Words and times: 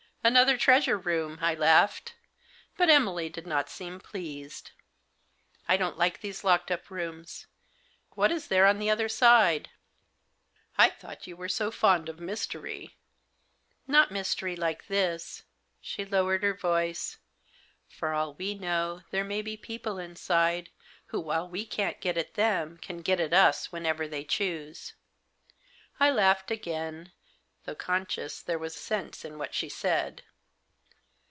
"Another 0.31 0.55
treasure 0.55 0.99
room!" 0.99 1.39
I 1.41 1.55
laughed. 1.55 2.13
But 2.77 2.91
Emily 2.91 3.27
did 3.27 3.47
not 3.47 3.71
seem 3.71 3.99
pleased." 3.99 4.69
I 5.67 5.77
don't 5.77 5.97
like 5.97 6.21
these 6.21 6.43
locked 6.43 6.69
up 6.69 6.91
rooms. 6.91 7.47
What 8.11 8.29
is 8.31 8.45
there 8.47 8.67
on 8.67 8.77
the 8.77 8.87
other 8.91 9.09
side?"" 9.09 9.71
I 10.77 10.91
thought 10.91 11.25
you 11.25 11.35
were 11.35 11.49
so 11.49 11.71
fond 11.71 12.07
of 12.07 12.19
mystery." 12.19 12.97
"Not 13.87 14.11
mystery 14.11 14.55
like 14.55 14.85
this." 14.85 15.41
She 15.81 16.05
lowered 16.05 16.43
her 16.43 16.53
voice." 16.53 17.17
For 17.97 18.13
all 18.13 18.35
we 18.35 18.53
know 18.53 19.01
there 19.09 19.23
may 19.23 19.41
be 19.41 19.57
people 19.57 19.97
inside, 19.97 20.69
who, 21.07 21.19
while 21.19 21.49
we 21.49 21.65
can't 21.65 21.99
get 21.99 22.15
at 22.15 22.35
them, 22.35 22.77
can 22.77 22.99
get 23.01 23.19
at 23.19 23.33
us 23.33 23.71
whenever 23.71 24.07
they 24.07 24.23
choose." 24.23 24.93
I 25.99 26.11
laughed 26.11 26.51
again; 26.51 27.11
though 27.63 27.75
conscious 27.75 28.41
there 28.41 28.57
was 28.57 28.73
sense 28.73 29.23
in 29.23 29.37
what 29.37 29.53
she 29.53 29.69
said. 29.69 30.23